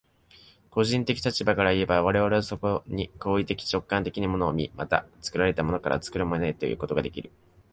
[0.71, 7.29] 個人的立場からいえば、我々はそこに行為的直観的に物を見、また作られたものから作るものへということができる。